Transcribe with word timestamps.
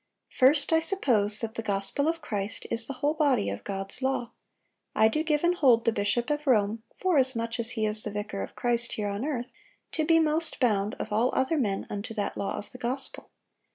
"First, 0.35 0.73
I 0.73 0.79
suppose 0.79 1.41
that 1.41 1.53
the 1.53 1.61
gospel 1.61 2.07
of 2.07 2.23
Christ 2.23 2.65
is 2.71 2.87
the 2.87 2.93
whole 3.05 3.13
body 3.13 3.51
of 3.51 3.63
God's 3.63 4.01
law.... 4.01 4.31
I 4.95 5.07
do 5.07 5.21
give 5.21 5.43
and 5.43 5.53
hold 5.53 5.85
the 5.85 5.91
bishop 5.91 6.31
of 6.31 6.47
Rome, 6.47 6.81
forasmuch 6.91 7.59
as 7.59 7.69
he 7.77 7.85
is 7.85 8.01
the 8.01 8.09
vicar 8.09 8.41
of 8.41 8.55
Christ 8.55 8.93
here 8.93 9.09
on 9.09 9.23
earth, 9.23 9.53
to 9.91 10.03
be 10.03 10.17
most 10.19 10.59
bound, 10.59 10.95
of 10.95 11.11
all 11.13 11.29
other 11.35 11.59
men, 11.59 11.85
unto 11.87 12.15
that 12.15 12.35
law 12.35 12.57
of 12.57 12.71
the 12.71 12.79
gospel. 12.79 13.29